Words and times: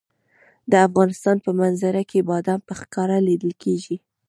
د 0.71 0.73
افغانستان 0.87 1.37
په 1.45 1.51
منظره 1.59 2.01
کې 2.09 2.25
بادام 2.29 2.59
په 2.67 2.73
ښکاره 2.79 3.17
لیدل 3.27 3.53
کېږي. 3.63 3.97